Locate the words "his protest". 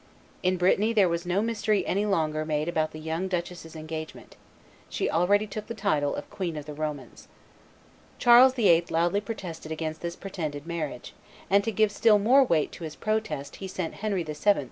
12.83-13.57